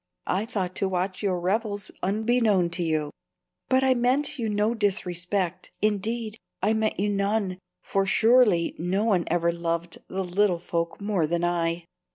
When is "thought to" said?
0.47-0.89